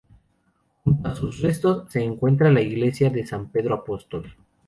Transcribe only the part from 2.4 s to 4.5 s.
la iglesia de San Pedro Apóstol.